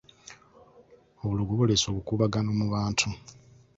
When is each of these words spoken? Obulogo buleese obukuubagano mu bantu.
Obulogo 1.23 1.51
buleese 1.59 1.85
obukuubagano 1.89 2.49
mu 2.59 2.65
bantu. 2.73 3.07